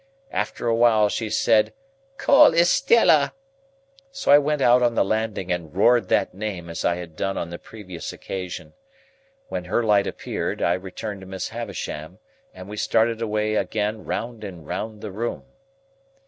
[0.31, 1.73] After a while she said,
[2.17, 3.35] "Call Estella!"
[4.11, 7.37] so I went out on the landing and roared that name as I had done
[7.37, 8.73] on the previous occasion.
[9.49, 12.17] When her light appeared, I returned to Miss Havisham,
[12.51, 15.43] and we started away again round and round the room.